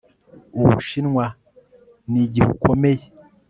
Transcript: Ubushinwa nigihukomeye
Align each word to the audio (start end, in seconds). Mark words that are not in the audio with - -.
Ubushinwa 0.61 1.25
nigihukomeye 2.11 3.05